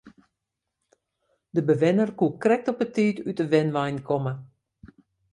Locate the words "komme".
4.07-4.33